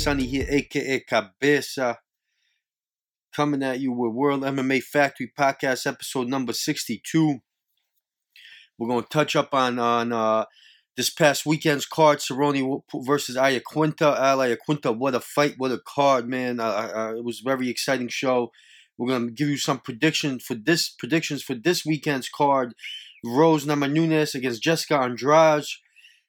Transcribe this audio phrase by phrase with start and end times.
[0.00, 1.98] Sunny here, aka Cabeza.
[3.36, 7.40] Coming at you with World MMA Factory Podcast, episode number 62.
[8.78, 10.46] We're going to touch up on on uh,
[10.96, 14.18] this past weekend's card, Cerrone versus Iaquinta.
[14.18, 16.60] Al Iaquinta, what a fight, what a card, man.
[16.60, 18.52] It was a very exciting show.
[18.96, 22.72] We're gonna give you some predictions for this predictions for this weekend's card.
[23.22, 25.66] Rose Namajunas against Jessica Andrade,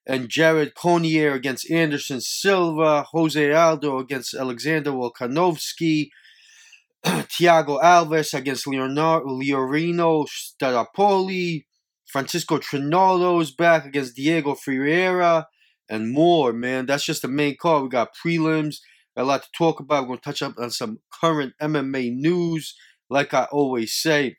[0.08, 6.10] and Jared Cannonier against Anderson Silva, Jose Aldo against Alexander Volkanovski,
[7.06, 11.66] Thiago Alves against Leonardo, Laureano Staropoli,
[12.12, 15.48] Francisco Trinaldo is back against Diego Ferreira,
[15.90, 16.86] and more, man.
[16.86, 17.84] That's just the main card.
[17.84, 18.78] We got prelims
[19.16, 20.04] a lot to talk about.
[20.04, 22.76] We're going to touch up on some current MMA news.
[23.10, 24.38] Like I always say,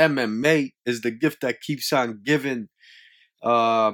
[0.00, 2.68] MMA is the gift that keeps on giving.
[3.42, 3.92] Uh,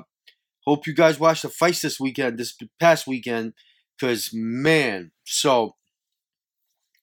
[0.67, 3.55] hope you guys watched the fights this weekend, this past weekend,
[3.99, 5.77] because man, so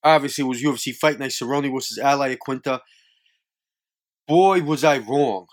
[0.03, 2.79] obviously it was UFC Fight Night Cerrone versus Al Iaquinta.
[4.27, 5.47] Boy, was I wrong.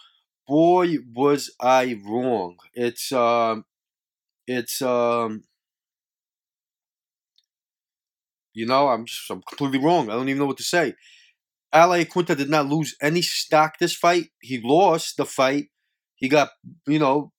[0.47, 2.57] Boy, was I wrong.
[2.75, 3.65] It's um,
[4.47, 5.45] it's um,
[8.55, 10.09] you know, I'm just, I'm completely wrong.
[10.09, 10.95] I don't even know what to say.
[11.73, 14.29] Al Iaquinta did not lose any stock this fight.
[14.41, 15.67] He lost the fight.
[16.15, 16.51] He got,
[16.87, 17.33] you know,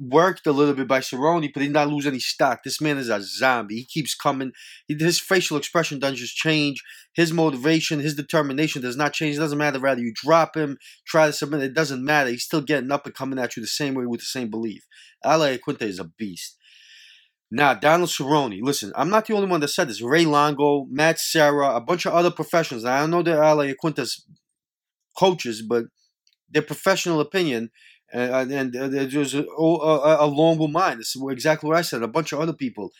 [0.00, 2.62] worked a little bit by Cerrone, but he did not lose any stock.
[2.64, 3.76] This man is a zombie.
[3.76, 4.52] He keeps coming.
[4.88, 6.82] His facial expression doesn't just change.
[7.14, 9.36] His motivation, his determination does not change.
[9.36, 11.62] It doesn't matter whether you drop him, try to submit.
[11.62, 12.30] It doesn't matter.
[12.30, 14.86] He's still getting up and coming at you the same way with the same belief.
[15.22, 16.56] Al Iaquinta is a beast.
[17.50, 20.00] Now, Donald Cerrone, listen, I'm not the only one that said this.
[20.00, 22.84] Ray Longo, Matt Serra, a bunch of other professionals.
[22.84, 24.24] I don't know they're Al Iaquinta's
[25.18, 25.86] coaches, but
[26.48, 27.70] their professional opinion,
[28.12, 30.98] uh, and uh, there's a, along with mine.
[30.98, 32.02] This is exactly what I said.
[32.02, 32.90] A bunch of other people.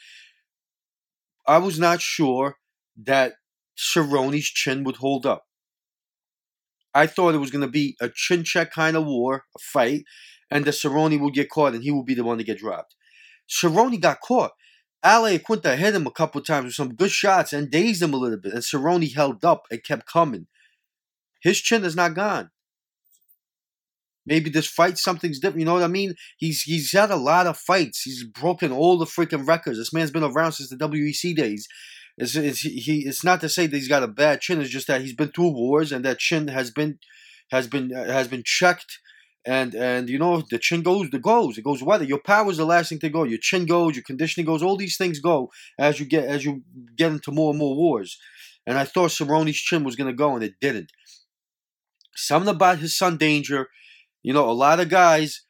[1.47, 2.57] I was not sure
[3.05, 3.35] that
[3.77, 5.45] Cerrone's chin would hold up.
[6.95, 10.05] I thought it was going to be a chin check kind of war, a fight,
[10.51, 12.95] and that Cerrone would get caught and he would be the one to get dropped.
[13.49, 14.53] Cerrone got caught.
[15.03, 18.19] Al Iaquinta hit him a couple times with some good shots and dazed him a
[18.19, 20.47] little bit, and Cerrone held up and kept coming.
[21.43, 22.51] His chin is not gone.
[24.27, 25.61] Maybe this fight something's different.
[25.61, 26.15] You know what I mean?
[26.37, 28.03] He's he's had a lot of fights.
[28.03, 29.79] He's broken all the freaking records.
[29.79, 31.67] This man's been around since the WEC days.
[32.19, 34.61] It's, it's, he, it's not to say that he's got a bad chin.
[34.61, 36.99] It's just that he's been through wars and that chin has been
[37.51, 38.99] has been uh, has been checked
[39.47, 42.59] and and you know the chin goes the goes it goes weather your power is
[42.59, 45.51] the last thing to go your chin goes your conditioning goes all these things go
[45.79, 46.63] as you get as you
[46.97, 48.19] get into more and more wars
[48.67, 50.91] and i thought Cerrone's chin was to go and it didn't
[52.15, 53.69] something about his son danger
[54.23, 55.43] you know a lot of guys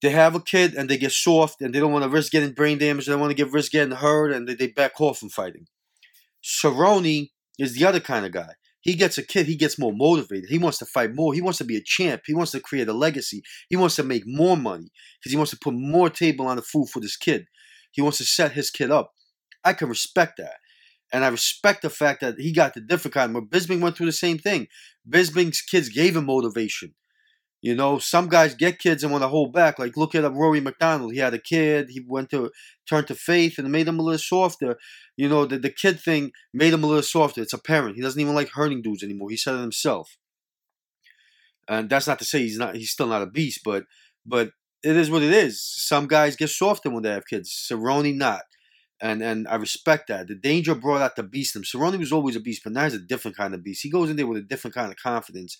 [0.00, 2.52] they have a kid and they get soft and they don't want to risk getting
[2.52, 5.18] brain damage they don't want to get risk getting hurt and they, they back off
[5.18, 5.66] from fighting
[6.42, 10.50] Cerrone is the other kind of guy he gets a kid, he gets more motivated.
[10.50, 11.32] He wants to fight more.
[11.32, 12.22] He wants to be a champ.
[12.26, 13.42] He wants to create a legacy.
[13.68, 16.62] He wants to make more money because he wants to put more table on the
[16.62, 17.46] food for this kid.
[17.92, 19.12] He wants to set his kid up.
[19.64, 20.56] I can respect that.
[21.12, 23.32] And I respect the fact that he got the different kind.
[23.32, 24.66] But Bisping went through the same thing.
[25.08, 26.94] Bisping's kids gave him motivation.
[27.62, 29.78] You know, some guys get kids and want to hold back.
[29.78, 31.12] Like look at um, Rory MacDonald.
[31.12, 31.90] He had a kid.
[31.90, 32.50] He went to
[32.88, 34.76] turn to faith and made him a little softer.
[35.16, 37.40] You know, the, the kid thing made him a little softer.
[37.40, 37.94] It's apparent.
[37.94, 39.30] He doesn't even like hurting dudes anymore.
[39.30, 40.18] He said it himself.
[41.68, 43.84] And that's not to say he's not he's still not a beast, but
[44.26, 44.50] but
[44.82, 45.62] it is what it is.
[45.62, 47.50] Some guys get softer when they have kids.
[47.70, 48.42] Cerrone not.
[49.00, 50.26] And and I respect that.
[50.26, 51.64] The danger brought out the beast in him.
[51.64, 53.84] Cerrone was always a beast, but now he's a different kind of beast.
[53.84, 55.56] He goes in there with a different kind of confidence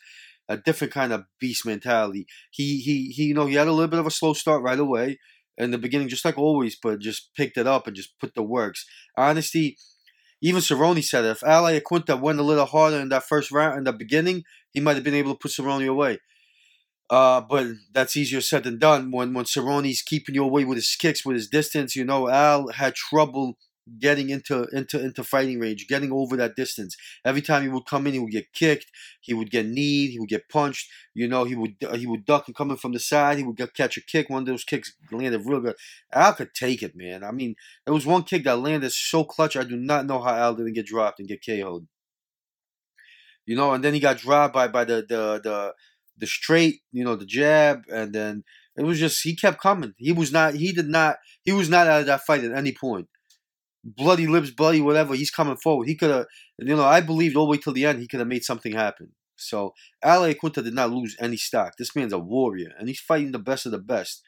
[0.49, 2.27] a different kind of beast mentality.
[2.51, 4.79] He he he you know he had a little bit of a slow start right
[4.79, 5.19] away
[5.59, 8.43] in the beginning, just like always, but just picked it up and just put the
[8.43, 8.87] works.
[9.17, 9.77] Honestly,
[10.41, 11.31] even Cerrone said it.
[11.31, 14.81] If Al Iaquinta went a little harder in that first round in the beginning, he
[14.81, 16.19] might have been able to put Cerrone away.
[17.11, 19.11] Uh, but that's easier said than done.
[19.11, 22.69] When when Cerrone's keeping you away with his kicks, with his distance, you know, Al
[22.69, 23.59] had trouble
[23.99, 26.97] getting into into into fighting range, getting over that distance.
[27.25, 28.87] Every time he would come in, he would get kicked,
[29.21, 30.91] he would get kneed, he would get punched.
[31.15, 33.75] You know, he would he would duck and coming from the side, he would get,
[33.75, 34.31] catch a kick.
[34.31, 35.77] One of those kicks landed real good.
[36.13, 37.25] Al could take it, man.
[37.25, 39.57] I mean, there was one kick that landed so clutch.
[39.57, 41.87] I do not know how Al didn't get dropped and get KO'd.
[43.47, 45.75] You know, and then he got dropped by by the the the
[46.19, 48.45] the straight, you know, the jab, and then
[48.77, 49.95] it was just he kept coming.
[49.97, 52.73] He was not he did not he was not out of that fight at any
[52.73, 53.09] point
[53.85, 55.15] bloody lips, bloody whatever.
[55.15, 55.89] He's coming forward.
[55.89, 56.27] He could have,
[56.59, 58.73] you know, I believed all the way till the end he could have made something
[58.73, 59.13] happen.
[59.37, 61.77] So Al Iaquinta did not lose any stock.
[61.77, 64.23] This man's a warrior, and he's fighting the best of the best.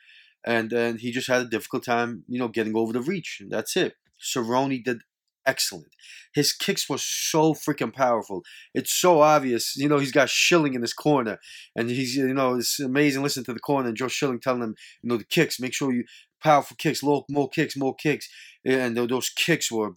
[0.46, 3.42] And and he just had a difficult time, you know, getting over the reach.
[3.48, 3.94] That's it.
[4.20, 5.02] Cerrone did
[5.46, 5.94] excellent.
[6.34, 8.42] His kicks were so freaking powerful.
[8.74, 9.76] It's so obvious.
[9.76, 11.38] You know, he's got Schilling in his corner,
[11.76, 13.22] and he's you know it's amazing.
[13.22, 15.60] Listen to the corner and Joe Schilling telling him, you know, the kicks.
[15.60, 16.04] Make sure you
[16.44, 18.28] powerful kicks, low, more kicks, more kicks,
[18.64, 19.94] and those kicks were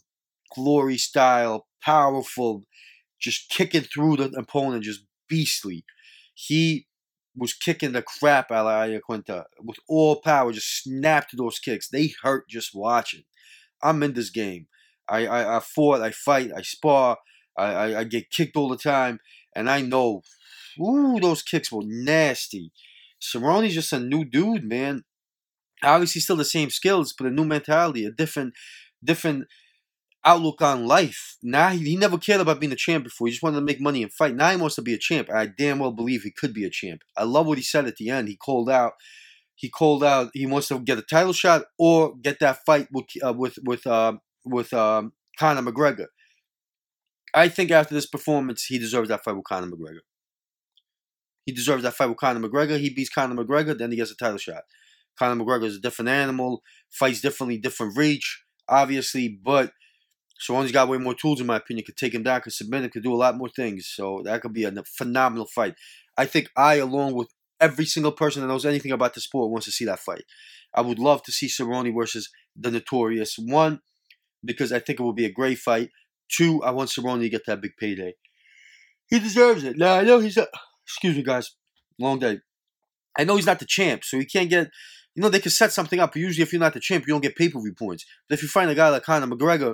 [0.56, 2.64] glory style, powerful,
[3.20, 5.84] just kicking through the opponent, just beastly.
[6.34, 6.88] He
[7.36, 11.90] was kicking the crap out of Iaquinta with all power, just snapped those kicks.
[11.90, 13.24] They hurt just watching.
[13.84, 14.68] I'm in this game.
[15.08, 17.18] I, I, I fought, I fight, I spar,
[17.58, 19.20] I, I, I get kicked all the time,
[19.56, 20.22] and I know,
[20.82, 22.72] ooh, those kicks were nasty.
[23.20, 25.04] Cerrone's just a new dude, man.
[25.84, 28.54] Obviously, still the same skills, but a new mentality, a different,
[29.04, 29.46] different
[30.26, 31.38] outlook on life.
[31.42, 33.28] Now he, he never cared about being a champ before.
[33.28, 34.36] He just wanted to make money and fight.
[34.36, 35.30] Now he wants to be a champ.
[35.34, 37.02] I damn well believe he could be a champ.
[37.16, 38.28] I love what he said at the end.
[38.28, 38.94] He called out.
[39.56, 40.30] He called out.
[40.34, 43.88] He wants to get a title shot or get that fight with uh, with with
[43.88, 44.14] uh,
[44.46, 46.08] with um, Conor McGregor.
[47.34, 50.02] I think after this performance, he deserves that fight with Conor McGregor.
[51.46, 52.80] He deserves that fight with Conor McGregor.
[52.80, 54.64] He beats Conor McGregor, then he gets a title shot.
[55.18, 56.62] Conor McGregor is a different animal,
[56.92, 59.72] fights differently, different reach, obviously, but
[60.40, 61.86] Cerrone's got way more tools, in my opinion.
[61.86, 63.92] Could take him down, could submit him, could do a lot more things.
[63.94, 65.76] So that could be a phenomenal fight.
[66.18, 67.30] I think I, along with
[67.60, 70.26] every single person that knows anything about the sport, wants to see that fight.
[70.76, 73.36] I would love to see Cerrone versus the Notorious.
[73.38, 73.82] One,
[74.44, 75.90] because I think it will be a great fight.
[76.30, 78.14] Two, I want Cerrone to get that big payday.
[79.08, 79.78] He deserves it.
[79.78, 80.48] Now I know he's a.
[80.86, 81.56] Excuse me, guys.
[82.00, 82.40] Long day.
[83.18, 84.70] I know he's not the champ, so he can't get.
[85.18, 86.16] You know they can set something up.
[86.16, 88.06] Usually, if you're not the champ, you don't get pay per view points.
[88.30, 89.74] But if you find a guy like Conor McGregor,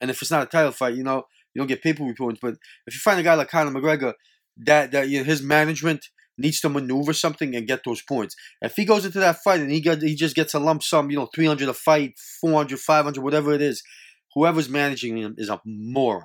[0.00, 2.14] and if it's not a title fight, you know you don't get pay per view
[2.14, 2.40] points.
[2.40, 2.54] But
[2.86, 4.14] if you find a guy like Conor McGregor,
[4.56, 6.06] that that you know, his management
[6.38, 8.34] needs to maneuver something and get those points.
[8.62, 11.10] If he goes into that fight and he got he just gets a lump sum,
[11.10, 13.82] you know, 300 a fight, 400, 500, whatever it is,
[14.34, 16.24] whoever's managing him is a moron.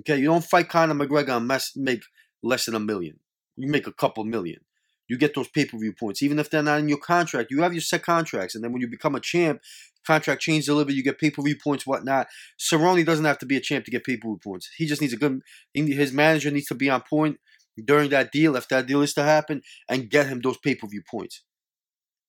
[0.00, 2.02] Okay, you don't fight Conor McGregor and mess, make
[2.42, 3.20] less than a million.
[3.56, 4.58] You make a couple million.
[5.08, 7.50] You get those pay per view points, even if they're not in your contract.
[7.50, 9.60] You have your set contracts, and then when you become a champ,
[10.06, 10.96] contract little bit.
[10.96, 12.28] You get pay per view points, whatnot.
[12.58, 14.70] Cerrone doesn't have to be a champ to get pay per view points.
[14.76, 15.40] He just needs a good.
[15.74, 17.38] His manager needs to be on point
[17.84, 20.86] during that deal, if that deal is to happen, and get him those pay per
[20.86, 21.42] view points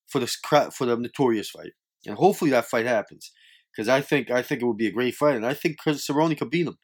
[0.07, 0.27] for the
[0.73, 1.71] for the notorious fight,
[2.05, 3.31] and hopefully that fight happens
[3.71, 6.37] because I think I think it would be a great fight, and I think Cerrone
[6.37, 6.77] could beat him.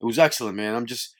[0.00, 0.74] It was excellent, man.
[0.74, 1.14] I'm just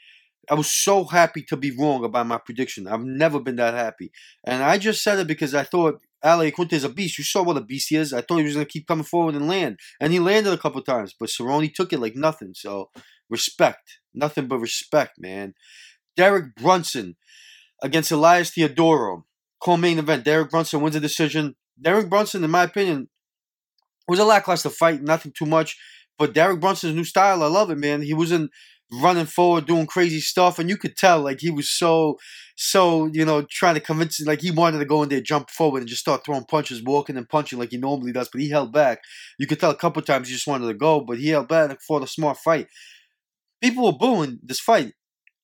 [0.48, 2.86] I was so happy to be wrong about my prediction.
[2.86, 4.12] I've never been that happy,
[4.44, 7.18] and I just said it because I thought Al Iaquinta is a beast.
[7.18, 8.12] You saw what a beast he is.
[8.12, 10.58] I thought he was going to keep coming forward and land, and he landed a
[10.58, 12.52] couple times, but Cerrone took it like nothing.
[12.54, 12.90] So
[13.28, 15.54] respect, nothing but respect, man.
[16.16, 17.16] Derek Brunson
[17.82, 19.24] against Elias Theodorou.
[19.60, 20.24] Co-main event.
[20.24, 21.56] Derek Brunson wins a decision.
[21.80, 23.08] Derek Brunson, in my opinion,
[24.06, 25.02] was a lackluster fight.
[25.02, 25.76] Nothing too much.
[26.18, 28.02] But Derek Brunson's new style, I love it, man.
[28.02, 28.50] He wasn't
[28.92, 32.18] running forward, doing crazy stuff, and you could tell like he was so,
[32.56, 35.80] so you know, trying to convince, like he wanted to go in there, jump forward,
[35.80, 38.28] and just start throwing punches, walking and punching like he normally does.
[38.30, 39.00] But he held back.
[39.38, 41.80] You could tell a couple times he just wanted to go, but he held back
[41.80, 42.68] for the smart fight.
[43.62, 44.92] People were booing this fight.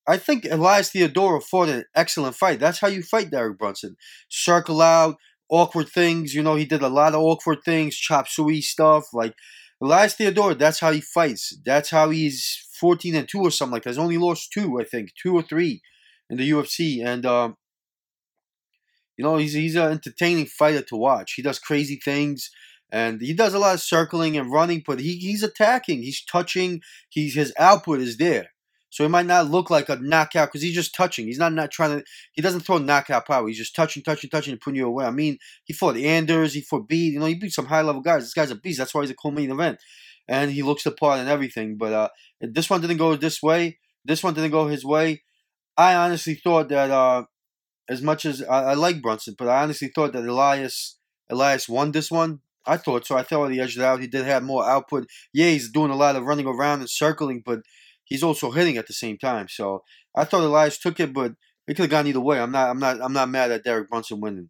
[0.06, 2.58] I think Elias Theodorou fought an excellent fight.
[2.58, 3.96] That's how you fight Derek Brunson.
[4.28, 5.16] Circle out,
[5.48, 6.34] awkward things.
[6.34, 9.04] You know, he did a lot of awkward things, chop suey stuff.
[9.12, 9.34] Like
[9.80, 11.56] Elias Theodorou, that's how he fights.
[11.64, 13.90] That's how he's 14 and 2 or something like that.
[13.90, 15.82] He's only lost two, I think, two or three
[16.28, 17.06] in the UFC.
[17.06, 17.56] And, um,
[19.16, 21.34] you know, he's, he's an entertaining fighter to watch.
[21.34, 22.50] He does crazy things.
[22.90, 26.02] And he does a lot of circling and running, but he, he's attacking.
[26.02, 26.80] He's touching.
[27.08, 28.48] He's his output is there.
[28.90, 31.26] So he might not look like a knockout because he's just touching.
[31.26, 32.04] He's not not trying to.
[32.32, 33.46] He doesn't throw knockout power.
[33.46, 35.06] He's just touching, touching, touching, and putting you away.
[35.06, 36.52] I mean, he fought Anders.
[36.52, 37.14] He fought Beat.
[37.14, 38.24] You know, he beat some high level guys.
[38.24, 38.78] This guy's a beast.
[38.78, 39.78] That's why he's a co-main event,
[40.32, 41.76] and he looks the part and everything.
[41.76, 42.08] But uh,
[42.40, 43.78] this one didn't go this way.
[44.02, 45.22] This one didn't go his way.
[45.76, 47.24] I honestly thought that uh,
[47.88, 50.98] as much as I, I like Brunson, but I honestly thought that Elias
[51.30, 52.40] Elias won this one.
[52.64, 53.16] I thought so.
[53.16, 54.00] I thought he edged it out.
[54.00, 55.06] He did have more output.
[55.34, 57.60] Yeah, he's doing a lot of running around and circling, but
[58.04, 59.48] he's also hitting at the same time.
[59.48, 59.82] So
[60.16, 61.32] I thought Elias took it, but
[61.68, 62.40] it could have gone either way.
[62.40, 64.48] I'm not I'm not I'm not mad at Derek Brunson winning.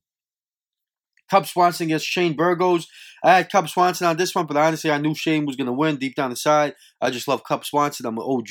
[1.33, 2.89] Cub Swanson against Shane Burgos.
[3.25, 5.73] I had Cub Swanson on this one, but honestly, I knew Shane was going to
[5.73, 6.75] win deep down inside.
[7.01, 8.05] I just love Cub Swanson.
[8.05, 8.51] I'm an OG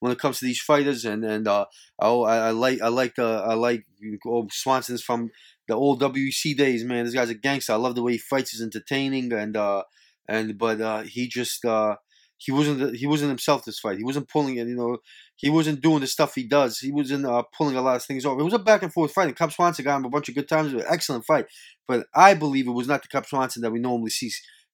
[0.00, 1.66] when it comes to these fighters, and and uh,
[2.00, 3.84] oh, I, I like I like the I like
[4.26, 5.30] oh, Swanson's from
[5.68, 6.82] the old WEC days.
[6.82, 7.74] Man, this guy's a gangster.
[7.74, 8.50] I love the way he fights.
[8.50, 9.84] He's entertaining, and uh,
[10.28, 11.94] and but uh, he just uh,
[12.38, 13.98] he wasn't he wasn't himself this fight.
[13.98, 14.66] He wasn't pulling it.
[14.66, 14.96] You know,
[15.36, 16.78] he wasn't doing the stuff he does.
[16.78, 18.40] He wasn't uh, pulling a lot of things over.
[18.40, 19.28] It was a back and forth fight.
[19.28, 20.72] And Cub Swanson got him a bunch of good times.
[20.72, 21.46] It was an excellent fight.
[21.86, 24.30] But I believe it was not the Cub Swanson that we normally see.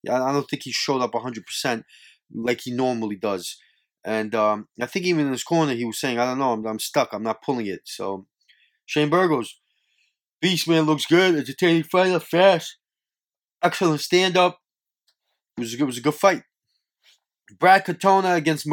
[0.08, 1.82] I don't think he showed up 100%
[2.32, 3.56] like he normally does.
[4.04, 6.64] And um, I think even in his corner, he was saying, I don't know, I'm,
[6.66, 7.12] I'm stuck.
[7.12, 7.80] I'm not pulling it.
[7.84, 8.26] So
[8.86, 9.60] Shane Burgos,
[10.40, 11.34] Beast Man looks good.
[11.34, 12.76] Entertaining fighter, fast.
[13.62, 14.58] Excellent stand up.
[15.56, 16.42] It was, it was a good fight.
[17.58, 18.66] Brad Katona against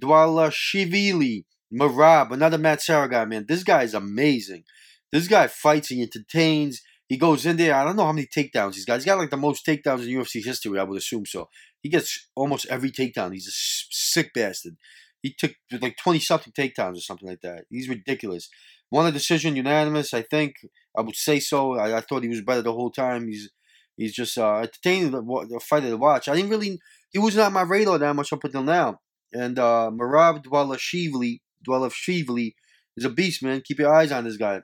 [0.00, 1.44] Merab Dvalishvili.
[1.72, 3.46] Merab, another Matt Serra guy, man.
[3.48, 4.64] This guy is amazing.
[5.10, 6.82] This guy fights, he entertains.
[7.08, 7.74] He goes in there.
[7.74, 8.94] I don't know how many takedowns he's got.
[8.96, 11.48] He's got like the most takedowns in UFC history, I would assume so.
[11.82, 13.32] He gets almost every takedown.
[13.32, 14.76] He's a sick bastard.
[15.22, 17.64] He took like 20 something takedowns or something like that.
[17.70, 18.48] He's ridiculous.
[18.90, 20.56] Won a decision, unanimous, I think.
[20.96, 21.78] I would say so.
[21.78, 23.28] I, I thought he was better the whole time.
[23.28, 23.50] He's
[23.96, 26.28] he's just uh, entertaining the, the fighter to watch.
[26.28, 26.78] I didn't really,
[27.10, 29.00] he wasn't on my radar that much up until now.
[29.32, 32.52] And uh, Merab Dvalishvili, Dvalishvili
[32.96, 33.62] is a beast, man.
[33.64, 34.60] Keep your eyes on this guy.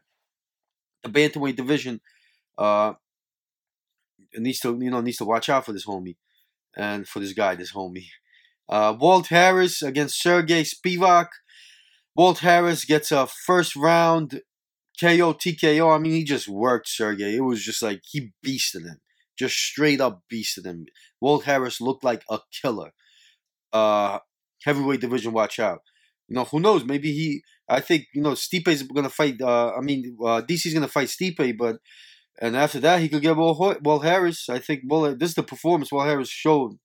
[1.02, 2.00] The bantamweight division
[2.58, 2.94] uh,
[4.36, 6.16] needs to, you know, needs to watch out for this homie
[6.76, 8.06] and for this guy, this homie.
[8.68, 11.28] Uh, Walt Harris against Sergey Spivak.
[12.14, 14.42] Walt Harris gets a first round
[15.00, 15.94] KO TKO.
[15.94, 17.36] I mean, he just worked Sergey.
[17.36, 19.00] It was just like he beasted him,
[19.38, 20.86] just straight up beasted him.
[21.20, 22.90] Walt Harris looked like a killer.
[23.72, 24.18] Uh,
[24.64, 25.82] heavyweight division, watch out.
[26.28, 26.84] You know, who knows?
[26.84, 27.42] Maybe he.
[27.68, 29.40] I think you know Stipe is gonna fight.
[29.40, 31.78] Uh, I mean, uh, DC's gonna fight Stipe, but
[32.40, 34.48] and after that he could get Walt, Walt Harris.
[34.48, 36.78] I think Well, this is the performance Walt Harris showed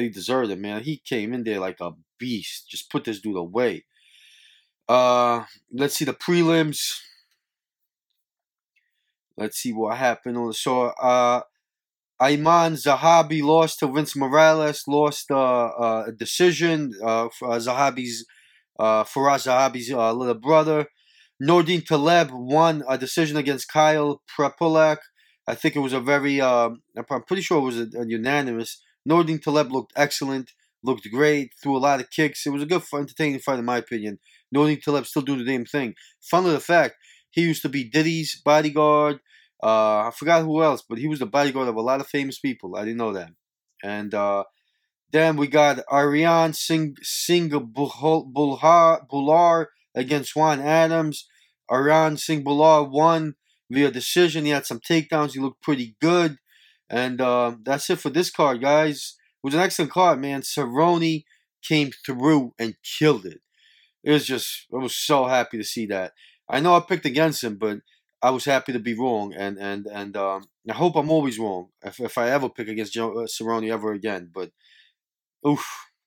[0.00, 0.58] he deserved it.
[0.58, 2.68] Man, he came in there like a beast.
[2.68, 3.84] Just put this dude away.
[4.88, 7.00] Uh, let's see the prelims.
[9.36, 10.36] Let's see what happened.
[10.36, 11.42] on the So, uh,
[12.20, 16.92] Ayman Zahabi lost to Vince Morales, lost uh, uh, a decision.
[17.02, 18.24] Uh, uh Zahabi's,
[18.78, 20.86] uh, Firas Zahabi's uh, little brother.
[21.42, 24.98] Nordine Taleb won a decision against Kyle Prepolec.
[25.46, 28.82] I think it was a very, uh, I'm pretty sure it was a, a unanimous.
[29.08, 32.46] Nordine Taleb looked excellent, looked great, threw a lot of kicks.
[32.46, 34.18] It was a good, entertaining fight, in my opinion.
[34.54, 35.94] Nordine Taleb still doing the damn thing.
[36.22, 36.94] Fun of the fact,
[37.30, 39.20] he used to be Diddy's bodyguard.
[39.62, 42.38] Uh, I forgot who else, but he was the bodyguard of a lot of famous
[42.38, 42.76] people.
[42.76, 43.30] I didn't know that.
[43.82, 44.44] And uh,
[45.12, 51.26] then we got Arjan Singh Singh Bhullar, Bhullar against Juan Adams.
[51.70, 53.34] Arjan Singh Bhullar won
[53.70, 54.44] via decision.
[54.44, 55.32] He had some takedowns.
[55.32, 56.38] He looked pretty good.
[56.88, 59.16] And uh, that's it for this card, guys.
[59.42, 60.42] It was an excellent card, man.
[60.42, 61.24] Cerrone
[61.66, 63.40] came through and killed it.
[64.04, 66.12] It was just, I was so happy to see that.
[66.48, 67.78] I know I picked against him, but
[68.22, 71.68] I was happy to be wrong, and and and um, I hope I'm always wrong
[71.84, 74.30] if, if I ever pick against Joe uh, Cerrone ever again.
[74.32, 74.50] But
[75.46, 75.64] oof,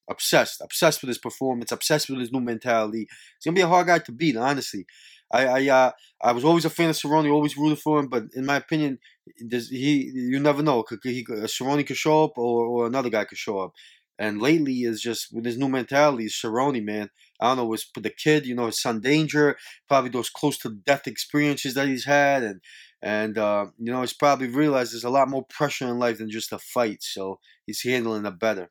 [0.09, 3.07] obsessed, obsessed with his performance, obsessed with his new mentality.
[3.09, 4.85] He's gonna be a hard guy to beat, honestly.
[5.31, 8.25] I I uh, I was always a fan of Cerrone, always rooted for him, but
[8.35, 8.99] in my opinion,
[9.37, 10.83] he you never know.
[11.03, 13.73] He, Cerrone could show up, or, or another guy could show up.
[14.17, 17.09] And lately is just with his new mentality, Cerrone, man.
[17.39, 20.69] I don't know, was the kid, you know, his son Danger, probably those close to
[20.69, 22.62] death experiences that he's had, and
[23.01, 26.29] and uh, you know, he's probably realized there's a lot more pressure in life than
[26.29, 28.69] just a fight, so he's handling it better.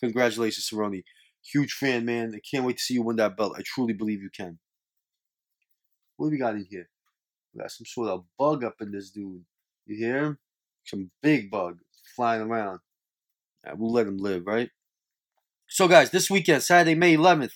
[0.00, 1.02] Congratulations, Cerrone.
[1.52, 2.32] Huge fan, man.
[2.34, 3.54] I can't wait to see you win that belt.
[3.56, 4.58] I truly believe you can.
[6.16, 6.88] What do we got in here?
[7.54, 9.44] We got some sort of bug up in this dude.
[9.86, 10.38] You hear him?
[10.84, 11.78] Some big bug
[12.14, 12.80] flying around.
[13.64, 14.70] Right, we'll let him live, right?
[15.68, 17.52] So, guys, this weekend, Saturday, May 11th,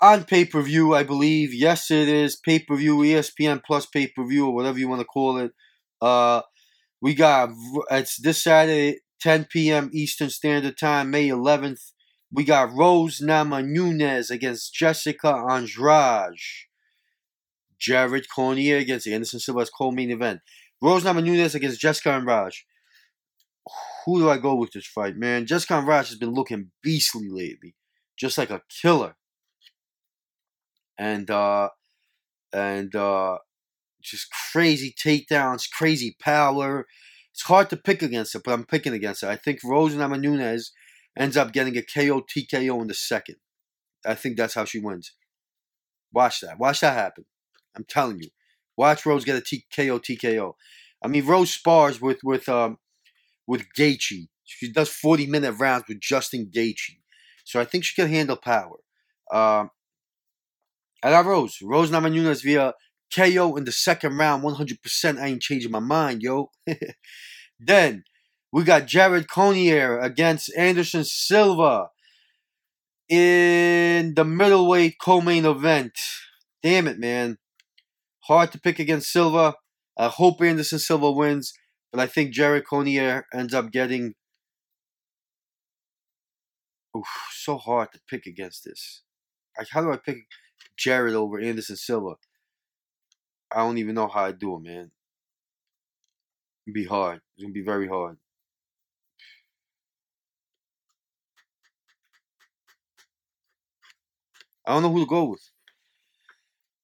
[0.00, 1.54] on pay per view, I believe.
[1.54, 5.00] Yes, it is pay per view, ESPN Plus pay per view, or whatever you want
[5.00, 5.52] to call it.
[6.00, 6.42] Uh,
[7.00, 7.50] we got
[7.90, 9.90] it's this Saturday, 10 p.m.
[9.92, 11.92] Eastern Standard Time, May 11th.
[12.32, 16.38] We got Rose Namajunas against Jessica Andrade.
[17.78, 20.40] Jared Cannonier against Anderson Silva's co-main event.
[20.80, 22.54] Rose Namajunas against Jessica Andrade.
[24.04, 25.46] Who do I go with this fight, man?
[25.46, 27.74] Jessica Andrade has been looking beastly lately,
[28.18, 29.16] just like a killer
[30.98, 31.68] and uh,
[32.52, 33.38] and uh,
[34.02, 36.86] just crazy takedowns, crazy power.
[37.32, 39.28] It's hard to pick against it, but I'm picking against it.
[39.28, 40.70] I think Rose Namajunas
[41.18, 43.36] ends up getting a KO TKO in the second.
[44.06, 45.12] I think that's how she wins.
[46.12, 46.58] Watch that.
[46.58, 47.24] Watch that happen.
[47.76, 48.28] I'm telling you.
[48.76, 50.54] Watch Rose get a TKO TKO.
[51.02, 52.78] I mean, Rose spars with with um
[53.46, 54.28] with Gaethje.
[54.44, 56.98] She does 40 minute rounds with Justin Gaethje.
[57.44, 58.78] So I think she can handle power.
[59.32, 59.70] Um,
[61.04, 61.58] I got Rose.
[61.62, 62.72] Rose Namajunas via
[63.14, 64.42] KO in the second round.
[64.42, 65.18] 100%.
[65.20, 66.50] I ain't changing my mind, yo.
[67.60, 68.04] then
[68.50, 71.88] we got Jared Cannonier against Anderson Silva.
[73.08, 75.92] in the middleweight co-main event.
[76.62, 77.38] Damn it, man.
[78.20, 79.54] Hard to pick against Silva.
[79.98, 81.52] I hope Anderson Silva wins,
[81.92, 84.14] but I think Jared Cannonier ends up getting.
[86.96, 89.02] Oof, so hard to pick against this.
[89.58, 90.16] Like, how do I pick
[90.76, 92.16] Jared over Anderson Silva?
[93.52, 94.90] I don't even know how I do it, man.
[96.66, 97.20] It'd be hard.
[97.34, 98.16] It's gonna be very hard.
[104.66, 105.50] I don't know who to go with.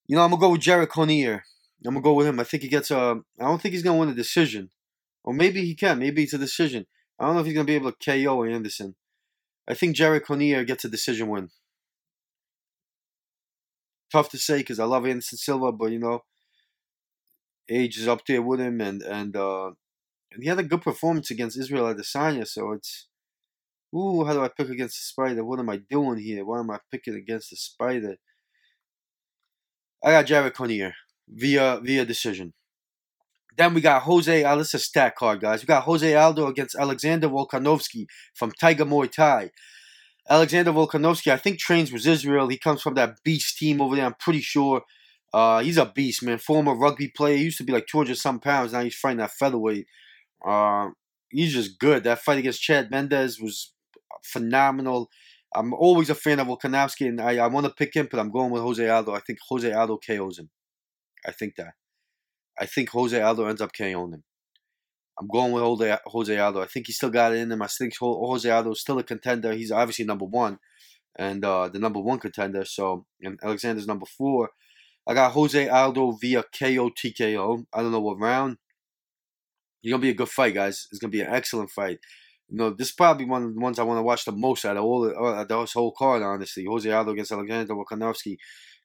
[0.07, 1.45] You know, I'm gonna go with Jared Cannonier.
[1.85, 2.39] I'm gonna go with him.
[2.41, 2.99] I think he gets a.
[2.99, 4.71] Uh, don't think he's gonna win a decision,
[5.25, 5.99] or maybe he can.
[5.99, 6.87] Maybe it's a decision.
[7.19, 8.97] I don't know if he's gonna be able to KO Anderson.
[9.67, 11.51] I think Jared Cannonier gets a decision win.
[14.13, 16.25] Tough to say because I love Anderson Silva, but you know,
[17.69, 19.71] age is up there with him, and and uh,
[20.33, 22.47] and he had a good performance against Israel Adesanya.
[22.47, 23.07] So it's,
[23.95, 25.45] ooh, how do I pick against the Spider?
[25.45, 26.45] What am I doing here?
[26.45, 28.17] Why am I picking against the Spider?
[30.05, 30.95] I got Jared Cannonier
[31.29, 32.53] via via decision.
[33.57, 34.45] Then we got Jose.
[34.45, 35.63] Uh, this is a stat card, guys.
[35.63, 39.51] We got Jose Aldo against Alexander Volkanovski from Tiger Muay Thai.
[40.29, 42.49] Alexander Volkanovski, I think, trains with Israel.
[42.49, 44.05] He comes from that beast team over there.
[44.05, 44.83] I'm pretty sure.
[45.33, 46.39] Uh, he's a beast, man.
[46.39, 47.37] Former rugby player.
[47.37, 48.73] He used to be like 200 some pounds.
[48.73, 49.87] Now he's fighting that featherweight.
[50.45, 50.89] Uh,
[51.31, 52.05] he's just good.
[52.05, 53.73] That fight against Chad Mendes was
[54.25, 55.11] phenomenal.
[55.55, 58.31] I'm always a fan of Volkanovski, and I, I want to pick him, but I'm
[58.31, 59.15] going with Jose Aldo.
[59.15, 60.51] I think Jose Aldo KOs him.
[61.27, 61.75] I think that.
[62.59, 64.25] I think Jose Aldo ends up KOing him.
[65.21, 65.63] I'm going with
[66.07, 66.63] Jose, Aldo.
[66.63, 67.61] I think he still got it in him.
[67.61, 69.53] I think Jose Aldo is still a contender.
[69.53, 70.59] He's obviously number one,
[71.19, 72.65] and uh, the number one contender.
[72.65, 74.51] So, and Alexander's number four.
[75.07, 77.65] I got Jose Aldo via KO TKO.
[77.73, 78.57] I don't know what round.
[79.83, 80.87] It's gonna be a good fight, guys.
[80.91, 81.99] It's gonna be an excellent fight.
[82.49, 84.65] You know, this is probably one of the ones I want to watch the most
[84.65, 86.23] out of all the, uh, this whole card.
[86.23, 88.37] Honestly, Jose Aldo against Alexander Volkanovski,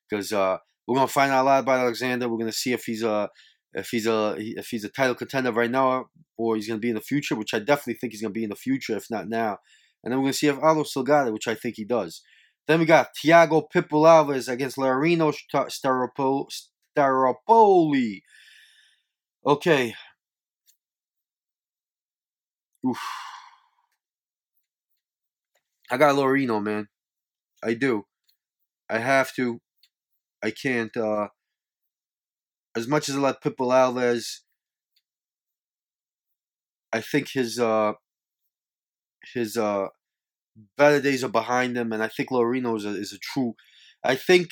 [0.09, 2.27] because uh, we're gonna find out a lot about Alexander.
[2.27, 3.29] We're gonna see if he's a
[3.75, 6.05] if he's a if he's a title contender right now
[6.37, 8.49] or he's gonna be in the future, which I definitely think he's gonna be in
[8.49, 9.59] the future, if not now.
[10.03, 12.21] And then we're gonna see if Aldo still got it, which I think he does.
[12.67, 15.35] Then we got Thiago Pitbull against Laureano
[16.97, 18.21] Staropoli.
[19.45, 19.93] Okay.
[22.87, 22.99] Oof.
[25.91, 26.87] I got Laureano, man.
[27.63, 28.05] I do.
[28.89, 29.59] I have to.
[30.43, 30.95] I can't.
[30.95, 31.27] Uh,
[32.75, 34.41] as much as I like Pitbull Alves,
[36.91, 37.93] I think his uh,
[39.33, 39.87] his uh,
[40.77, 43.55] better days are behind him, and I think Laureano is a, is a true.
[44.03, 44.49] I think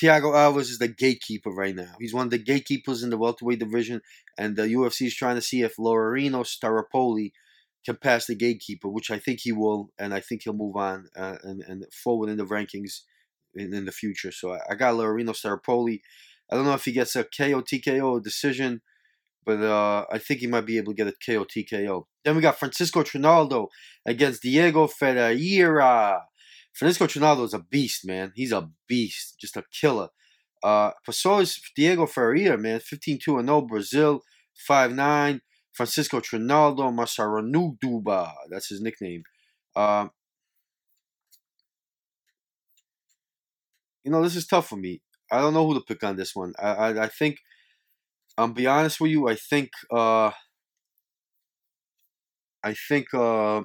[0.00, 1.94] Thiago Alves is the gatekeeper right now.
[2.00, 4.00] He's one of the gatekeepers in the welterweight division,
[4.38, 7.32] and the UFC is trying to see if Laureano Staropoli
[7.84, 11.08] can pass the gatekeeper, which I think he will, and I think he'll move on
[11.16, 13.00] uh, and, and forward in the rankings
[13.54, 14.32] in, in the future.
[14.32, 16.00] So I, I got Laureano Staropoli.
[16.52, 18.82] I don't know if he gets a KO TKO decision,
[19.46, 22.04] but uh, I think he might be able to get a KO TKO.
[22.26, 23.68] Then we got Francisco Trinaldo
[24.04, 26.24] against Diego Ferreira.
[26.74, 28.32] Francisco Trinaldo is a beast, man.
[28.34, 30.08] He's a beast, just a killer.
[30.62, 32.80] Uh, so is Diego Ferreira, man.
[32.80, 34.20] 15 2 0, Brazil,
[34.54, 35.40] 5 9.
[35.72, 38.30] Francisco Trinaldo Massaranduba.
[38.50, 39.22] That's his nickname.
[39.74, 40.08] Uh,
[44.04, 45.00] you know, this is tough for me.
[45.32, 46.52] I don't know who to pick on this one.
[46.58, 47.38] I I, I think
[48.36, 49.28] I'm be honest with you.
[49.28, 50.30] I think uh,
[52.62, 53.62] I think uh,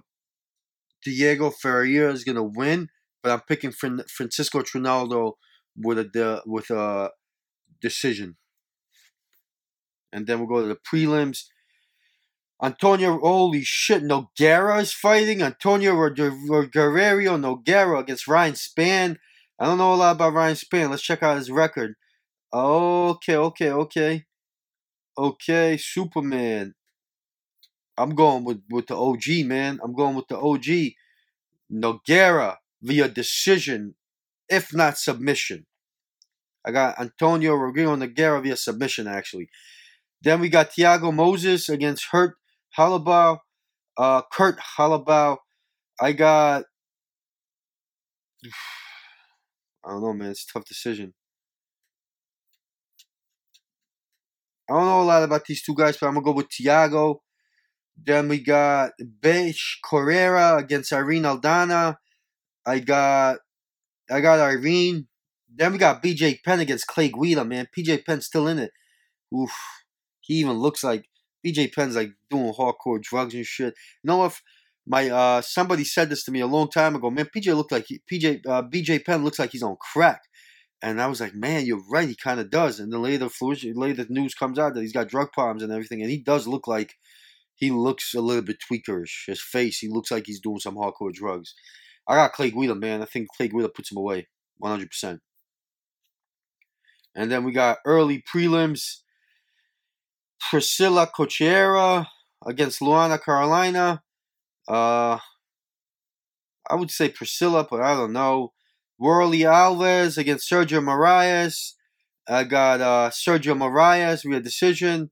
[1.03, 2.89] Diego Ferreira is gonna win,
[3.21, 5.37] but I'm picking Fran- Francisco Trinaldo
[5.75, 7.11] with a with a
[7.81, 8.37] decision.
[10.11, 11.45] And then we'll go to the prelims.
[12.63, 15.43] Antonio, holy shit, Nogueira is fighting.
[15.43, 19.17] Antonio Guerrero Nogueira against Ryan Spann.
[19.59, 20.89] I don't know a lot about Ryan Spann.
[20.89, 21.95] Let's check out his record.
[22.53, 24.25] Okay, okay, okay.
[25.17, 26.75] Okay, Superman.
[27.97, 29.79] I'm going with, with the OG, man.
[29.83, 30.93] I'm going with the OG.
[31.71, 33.95] Nogueira via decision,
[34.47, 35.65] if not submission.
[36.65, 39.49] I got Antonio Rodrigo Nogueira via submission, actually.
[40.21, 42.35] Then we got Thiago Moses against Hurt
[42.77, 43.39] Holobaugh,
[43.97, 45.37] uh, Kurt Holobaugh.
[45.99, 46.65] I got.
[49.87, 50.31] I don't know, man.
[50.31, 51.13] It's a tough decision.
[54.69, 57.19] I don't know a lot about these two guys, but I'm gonna go with Thiago.
[57.95, 61.95] Then we got Besh Correia against Irene Aldana.
[62.65, 63.37] I got
[64.11, 65.07] I got Irene.
[65.53, 67.67] Then we got BJ Penn against Clay Guida, man.
[67.75, 68.71] PJ Penn's still in it.
[69.33, 69.53] Oof.
[70.19, 71.05] He even looks like
[71.45, 73.73] BJ Penn's like doing hardcore drugs and shit.
[74.03, 74.41] You know if
[74.87, 77.11] my uh, somebody said this to me a long time ago.
[77.11, 80.21] Man, PJ looked like he, PJ uh, BJ Penn looks like he's on crack,
[80.81, 82.07] and I was like, man, you're right.
[82.07, 82.79] He kind of does.
[82.79, 86.09] And then later, later news comes out that he's got drug problems and everything, and
[86.09, 86.95] he does look like
[87.53, 89.25] he looks a little bit tweakerish.
[89.27, 91.53] His face, he looks like he's doing some hardcore drugs.
[92.07, 93.01] I got Clay Guida, man.
[93.01, 95.19] I think Clay Guida puts him away, one hundred percent.
[97.13, 99.01] And then we got early prelims.
[100.49, 102.05] Priscilla Cachoeira
[102.45, 104.03] against Luana Carolina.
[104.67, 105.19] Uh,
[106.69, 108.53] I would say Priscilla, but I don't know.
[109.01, 111.73] Warlley Alves against Sergio Moraes.
[112.27, 115.11] I got uh, Sergio Moraes We a decision.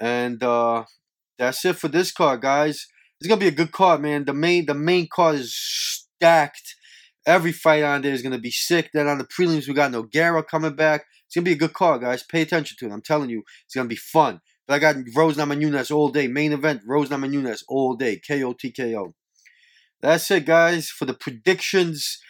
[0.00, 0.84] And uh,
[1.38, 2.86] that's it for this card, guys.
[3.20, 4.24] It's gonna be a good card, man.
[4.24, 6.76] The main the main card is stacked.
[7.26, 8.90] Every fight on there is gonna be sick.
[8.94, 11.04] Then on the prelims, we got Nogueira coming back.
[11.26, 12.22] It's gonna be a good card, guys.
[12.22, 12.92] Pay attention to it.
[12.92, 14.40] I'm telling you, it's gonna be fun.
[14.70, 16.28] But I got Rose Namajunas all day.
[16.28, 18.20] Main event, Rose Namajunas all day.
[18.20, 19.14] KOTKO.
[20.00, 22.20] That's it, guys, for the predictions.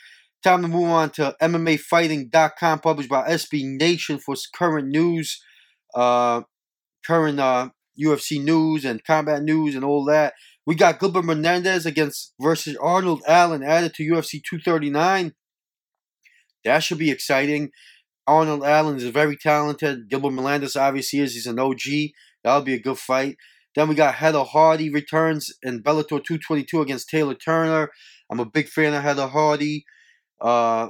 [0.42, 5.44] Time to move on to MMAfighting.com, published by SB Nation for current news,
[5.94, 6.40] uh,
[7.06, 7.68] current uh,
[8.02, 10.32] UFC news and combat news and all that.
[10.64, 15.34] We got Gilbert Melendez against versus Arnold Allen added to UFC 239.
[16.64, 17.70] That should be exciting.
[18.26, 20.08] Arnold Allen is very talented.
[20.08, 21.34] Gilbert Melendez obviously is.
[21.34, 22.12] He's an OG.
[22.42, 23.36] That'll be a good fight.
[23.74, 27.90] Then we got Heather Hardy returns in Bellator 222 against Taylor Turner.
[28.30, 29.84] I'm a big fan of Heather Hardy.
[30.40, 30.88] Uh,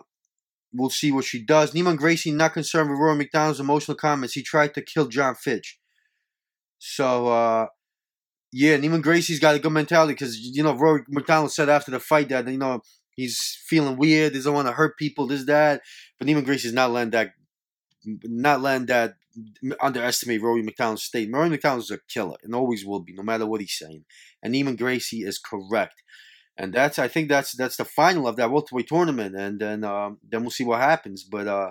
[0.73, 1.73] we'll see what she does.
[1.73, 4.35] Neiman Gracie not concerned with Rory MacDonald's emotional comments.
[4.35, 5.79] He tried to kill Jon Fitch.
[6.79, 7.67] So, uh,
[8.53, 12.01] yeah, Neiman Gracie's got a good mentality because, you know, Rory MacDonald said after the
[12.01, 12.81] fight that, you know,
[13.15, 15.83] he's feeling weird, He doesn't want to hurt people, this, that.
[16.19, 17.33] But Neiman Gracie's not letting that,
[18.05, 19.15] not letting that
[19.81, 21.31] underestimate Rory MacDonald's state.
[21.33, 24.05] Rory MacDonald's a killer and always will be, no matter what he's saying.
[24.43, 26.03] And Neiman Gracie is correct.
[26.57, 30.19] And that's I think that's that's the final of that welterweight tournament, and then um,
[30.29, 31.25] then we'll see what happens.
[31.25, 31.71] But uh,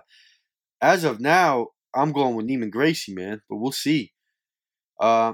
[0.81, 3.41] as of now, I'm going with Neiman Gracie, man.
[3.47, 4.13] But we'll see.
[4.99, 5.33] Uh,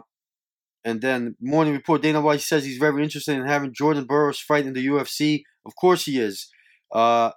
[0.84, 4.66] and then morning report, Dana White says he's very interested in having Jordan Burroughs fight
[4.66, 5.44] in the UFC.
[5.66, 6.50] Of course he is.
[6.92, 7.32] Uh,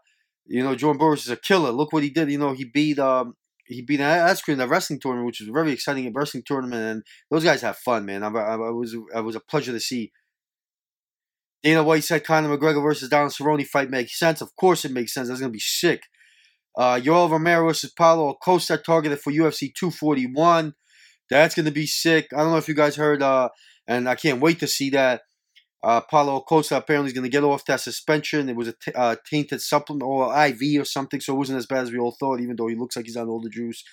[0.44, 1.70] you know, Jordan Burroughs is a killer.
[1.70, 2.30] Look what he did.
[2.30, 3.34] You know, he beat um,
[3.68, 7.02] he beat Askren in the wrestling tournament, which was a very exciting wrestling tournament, and
[7.30, 8.22] those guys have fun, man.
[8.22, 10.12] I, I, I was was a pleasure to see.
[11.62, 14.40] Dana White said Conor McGregor versus Donald Cerrone fight makes sense.
[14.40, 15.28] Of course, it makes sense.
[15.28, 16.02] That's gonna be sick.
[16.76, 20.74] Uh, Yoel Romero versus Paulo Costa targeted for UFC 241.
[21.28, 22.28] That's gonna be sick.
[22.32, 23.48] I don't know if you guys heard, uh,
[23.86, 25.22] and I can't wait to see that.
[25.82, 28.48] Uh, Paulo Costa apparently is going to get off that suspension.
[28.48, 31.66] It was a t- uh, tainted supplement or IV or something, so it wasn't as
[31.66, 33.84] bad as we all thought, even though he looks like he's on all the juice.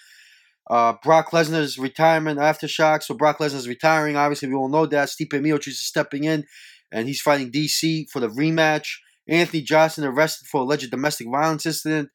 [0.68, 3.04] Uh, Brock Lesnar's retirement aftershock.
[3.04, 4.16] So Brock Lesnar's retiring.
[4.16, 5.10] Obviously, we all know that.
[5.10, 6.46] Stipe Miocic is stepping in,
[6.92, 8.98] and he's fighting DC for the rematch.
[9.28, 12.10] Anthony Johnson arrested for alleged domestic violence incident.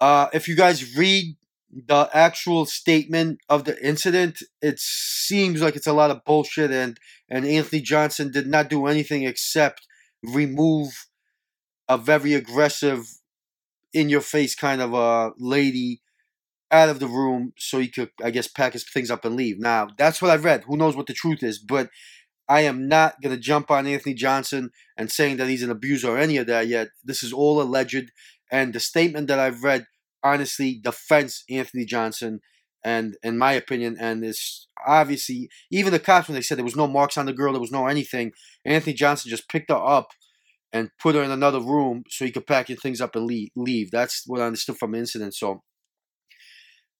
[0.00, 1.36] Uh, if you guys read
[1.86, 6.98] the actual statement of the incident, it seems like it's a lot of bullshit, and
[7.28, 9.86] and Anthony Johnson did not do anything except
[10.22, 11.06] remove
[11.88, 13.06] a very aggressive,
[13.92, 16.00] in your face kind of a lady
[16.70, 19.58] out of the room so he could, I guess, pack his things up and leave.
[19.58, 20.64] Now that's what I've read.
[20.64, 21.90] Who knows what the truth is, but.
[22.48, 26.10] I am not going to jump on Anthony Johnson and saying that he's an abuser
[26.10, 26.90] or any of that yet.
[27.04, 28.12] This is all alleged.
[28.52, 29.86] And the statement that I've read
[30.32, 32.40] honestly defends Anthony Johnson
[32.84, 36.76] and in my opinion, and it's obviously even the cops when they said there was
[36.76, 38.30] no marks on the girl, there was no anything.
[38.64, 40.10] Anthony Johnson just picked her up
[40.72, 43.90] and put her in another room so he could pack your things up and leave.
[43.90, 45.34] That's what I understood from the incident.
[45.34, 45.64] So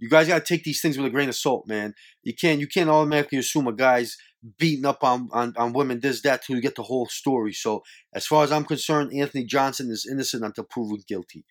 [0.00, 1.94] you guys got to take these things with a grain of salt, man.
[2.24, 4.16] You can't you can't automatically assume a guy's
[4.58, 7.52] beating up on, on, on women, this, that, till you get the whole story.
[7.52, 7.82] So
[8.14, 11.44] as far as I'm concerned, Anthony Johnson is innocent until proven guilty.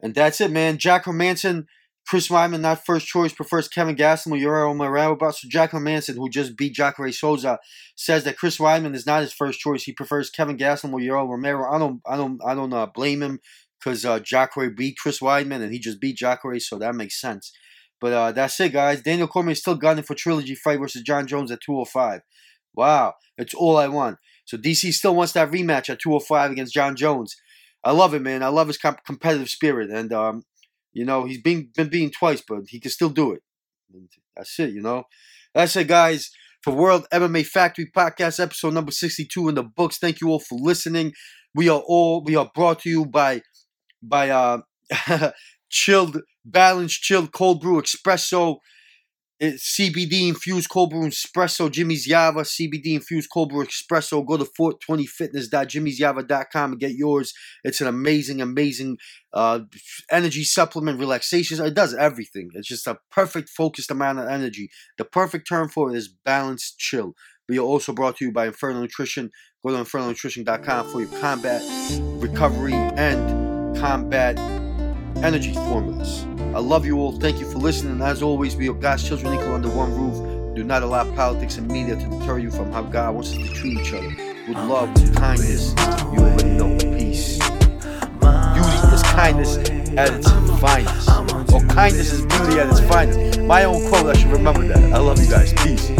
[0.00, 0.78] And that's it, man.
[0.78, 1.66] Jack Hermansson,
[2.06, 5.18] Chris Weidman, not first choice, prefers Kelvin Gastelum or Yoel Romero.
[5.32, 7.58] So Jack Hermansson, who just beat Jacare Souza,
[7.96, 9.82] says that Chris Weidman is not his first choice.
[9.82, 11.70] He prefers Kelvin Gastelum or Yoel Romero.
[11.70, 13.40] I don't, I don't, I don't uh, blame him
[13.78, 17.52] because uh, Jacare beat Chris Weidman and he just beat Jacare, so that makes sense.
[18.00, 19.02] But uh, that's it, guys.
[19.02, 22.20] Daniel Cormier is still gunning for trilogy fight versus Jon Jones at 205.
[22.74, 24.18] Wow, it's all I want.
[24.44, 27.36] So DC still wants that rematch at 205 against Jon Jones.
[27.84, 28.42] I love it, man.
[28.42, 30.42] I love his comp- competitive spirit, and um,
[30.92, 33.42] you know he's been been beaten twice, but he can still do it.
[33.92, 35.04] And that's it, you know.
[35.54, 36.30] That's it, guys.
[36.62, 39.98] For World MMA Factory Podcast, episode number sixty-two in the books.
[39.98, 41.12] Thank you all for listening.
[41.54, 43.42] We are all we are brought to you by
[44.02, 44.60] by uh
[45.70, 48.58] chilled, balanced, chilled cold brew espresso.
[49.40, 54.26] It's CBD infused cold brew espresso, Jimmy's Java, CBD infused cold brew espresso.
[54.26, 57.32] Go to 420fitness.jimmy'sjava.com and get yours.
[57.62, 58.98] It's an amazing, amazing
[59.32, 59.60] uh,
[60.10, 61.64] energy supplement, relaxation.
[61.64, 62.50] It does everything.
[62.54, 64.70] It's just a perfect focused amount of energy.
[64.96, 67.14] The perfect term for it is balanced chill.
[67.48, 69.30] We are also brought to you by Inferno Nutrition.
[69.64, 71.62] Go to infernonutrition.com for your combat,
[72.20, 74.36] recovery, and combat
[75.24, 76.24] energy formulas.
[76.54, 77.12] I love you all.
[77.12, 78.00] Thank you for listening.
[78.02, 80.54] As always, we are God's children equal under one roof.
[80.54, 83.54] Do not allow politics and media to deter you from how God wants us to
[83.54, 84.08] treat each other.
[84.48, 85.74] With love, with kindness,
[86.12, 86.76] you already know.
[86.96, 87.38] Peace.
[87.38, 89.56] Beauty is kindness
[89.96, 91.08] at its finest.
[91.52, 93.40] Or kindness is beauty at its finest.
[93.40, 94.92] My own quote, I should remember that.
[94.92, 95.52] I love you guys.
[95.52, 95.90] Peace.